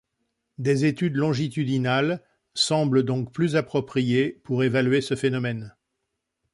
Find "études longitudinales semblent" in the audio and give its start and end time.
0.85-3.03